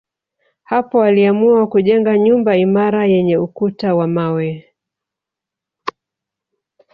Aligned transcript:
Hapo 0.63 1.01
aliamua 1.03 1.67
kujenga 1.67 2.17
nyumba 2.17 2.57
imara 2.57 3.05
yenye 3.05 3.37
ukuta 3.37 3.95
wa 3.95 4.07
mawe 4.07 4.65